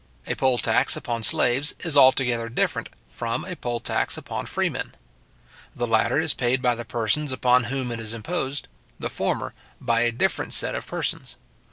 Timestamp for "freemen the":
4.47-5.85